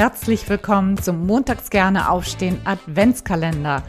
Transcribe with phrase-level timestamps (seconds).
[0.00, 3.82] herzlich willkommen zum Montags gerne aufstehen Adventskalender.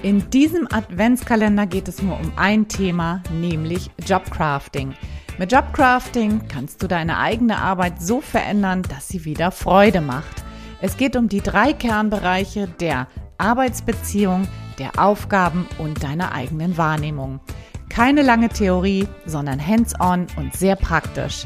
[0.00, 4.94] In diesem Adventskalender geht es nur um ein Thema, nämlich Jobcrafting.
[5.38, 10.44] Mit Jobcrafting kannst du deine eigene Arbeit so verändern, dass sie wieder Freude macht.
[10.80, 14.46] Es geht um die drei Kernbereiche der Arbeitsbeziehung,
[14.78, 17.40] der Aufgaben und deiner eigenen Wahrnehmung.
[17.88, 21.44] Keine lange Theorie, sondern hands-on und sehr praktisch.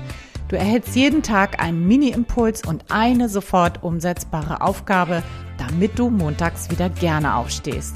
[0.51, 5.23] Du erhältst jeden Tag einen Mini-Impuls und eine sofort umsetzbare Aufgabe,
[5.59, 7.95] damit du montags wieder gerne aufstehst.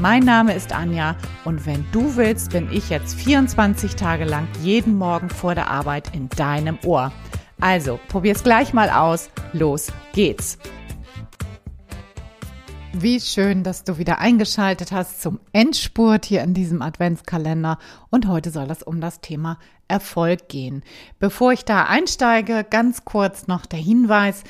[0.00, 4.96] Mein Name ist Anja und wenn du willst, bin ich jetzt 24 Tage lang jeden
[4.96, 7.10] Morgen vor der Arbeit in deinem Ohr.
[7.60, 9.28] Also, probier's gleich mal aus.
[9.52, 10.56] Los geht's.
[13.00, 17.78] Wie schön, dass du wieder eingeschaltet hast zum Endspurt hier in diesem Adventskalender.
[18.10, 20.82] Und heute soll es um das Thema Erfolg gehen.
[21.20, 24.42] Bevor ich da einsteige, ganz kurz noch der Hinweis.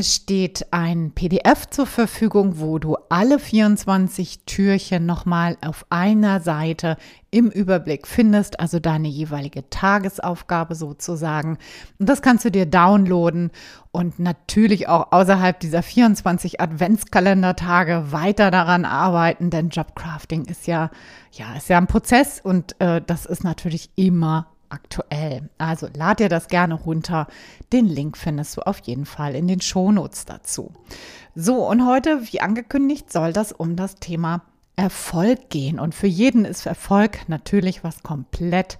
[0.00, 6.96] Es steht ein PDF zur Verfügung, wo du alle 24 Türchen nochmal auf einer Seite
[7.32, 11.58] im Überblick findest, also deine jeweilige Tagesaufgabe sozusagen.
[11.98, 13.50] Und das kannst du dir downloaden
[13.90, 20.92] und natürlich auch außerhalb dieser 24 Adventskalendertage weiter daran arbeiten, denn Jobcrafting ist ja,
[21.32, 25.48] ja, ist ja ein Prozess und äh, das ist natürlich immer aktuell.
[25.58, 27.26] Also lad dir das gerne runter.
[27.72, 30.72] Den Link findest du auf jeden Fall in den Shownotes dazu.
[31.34, 34.42] So, und heute, wie angekündigt, soll das um das Thema
[34.76, 35.78] Erfolg gehen.
[35.78, 38.78] Und für jeden ist Erfolg natürlich was komplett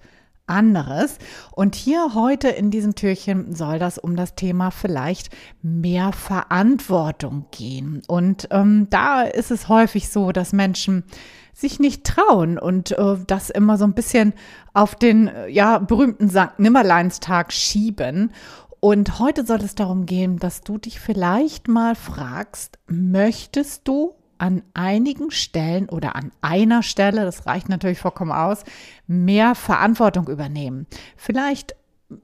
[0.48, 1.18] anderes.
[1.52, 5.30] Und hier heute in diesem Türchen soll das um das Thema vielleicht
[5.62, 8.02] mehr Verantwortung gehen.
[8.08, 11.04] Und ähm, da ist es häufig so, dass Menschen
[11.52, 14.32] sich nicht trauen und äh, das immer so ein bisschen
[14.74, 16.58] auf den äh, ja berühmten St.
[16.58, 18.32] Nimmerleinstag schieben.
[18.80, 24.62] Und heute soll es darum gehen, dass du dich vielleicht mal fragst, möchtest du an
[24.74, 28.64] einigen Stellen oder an einer Stelle, das reicht natürlich vollkommen aus,
[29.06, 30.86] mehr Verantwortung übernehmen.
[31.16, 31.74] Vielleicht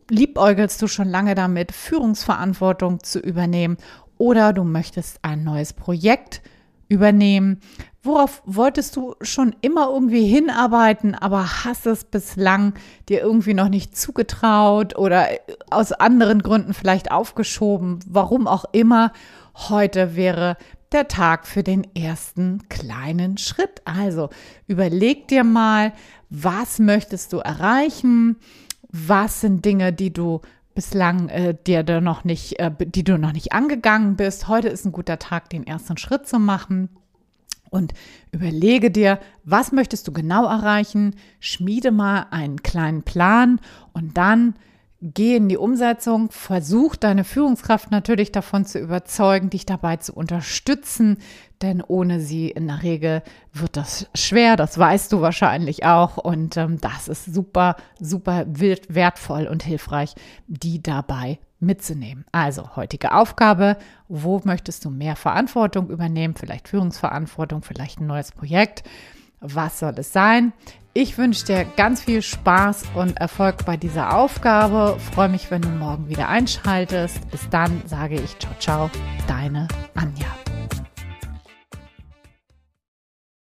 [0.08, 3.76] liebäugelst du schon lange damit, Führungsverantwortung zu übernehmen
[4.16, 6.40] oder du möchtest ein neues Projekt
[6.88, 7.60] übernehmen,
[8.04, 12.74] Worauf wolltest du schon immer irgendwie hinarbeiten, aber hast es bislang
[13.08, 15.26] dir irgendwie noch nicht zugetraut oder
[15.70, 19.10] aus anderen Gründen vielleicht aufgeschoben, warum auch immer?
[19.54, 20.58] Heute wäre
[20.94, 23.82] der Tag für den ersten kleinen Schritt.
[23.84, 24.30] Also
[24.66, 25.92] überleg dir mal,
[26.30, 28.36] was möchtest du erreichen?
[28.88, 30.40] Was sind Dinge, die du
[30.74, 34.48] bislang äh, dir da noch nicht, äh, die du noch nicht angegangen bist?
[34.48, 36.88] Heute ist ein guter Tag, den ersten Schritt zu machen
[37.70, 37.92] und
[38.30, 43.60] überlege dir, was möchtest du genau erreichen, schmiede mal einen kleinen Plan
[43.92, 44.54] und dann
[45.12, 51.18] geh in die Umsetzung, versuch deine Führungskraft natürlich davon zu überzeugen, dich dabei zu unterstützen,
[51.60, 53.22] denn ohne sie in der Regel
[53.52, 59.46] wird das schwer, das weißt du wahrscheinlich auch und ähm, das ist super, super wertvoll
[59.46, 60.14] und hilfreich,
[60.46, 62.24] die dabei mitzunehmen.
[62.32, 63.76] Also heutige Aufgabe,
[64.08, 68.84] wo möchtest du mehr Verantwortung übernehmen, vielleicht Führungsverantwortung, vielleicht ein neues Projekt,
[69.40, 70.54] was soll es sein?
[70.96, 74.96] Ich wünsche dir ganz viel Spaß und Erfolg bei dieser Aufgabe.
[75.12, 77.28] Freue mich, wenn du morgen wieder einschaltest.
[77.32, 78.90] Bis dann sage ich ciao, ciao,
[79.26, 79.66] deine
[79.96, 80.33] Anja.